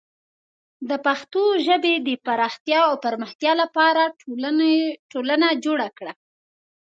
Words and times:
د 0.89 0.91
پښتو 1.05 1.41
ژبې 1.65 1.93
د 2.07 2.09
پراختیا 2.25 2.79
او 2.89 2.95
پرمختیا 3.05 3.51
لپاره 3.61 4.03
ټولنه 5.13 5.47
جوړه 5.65 5.87
کړه. 5.97 6.13